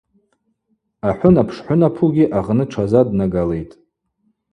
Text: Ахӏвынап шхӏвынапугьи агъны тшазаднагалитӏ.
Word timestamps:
Ахӏвынап 1.09 1.49
шхӏвынапугьи 1.55 2.25
агъны 2.37 2.65
тшазаднагалитӏ. 2.67 3.75